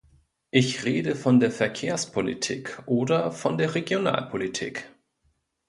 [0.49, 4.89] Ich rede von der Verkehrspolitik oder von der Regionalpolitik.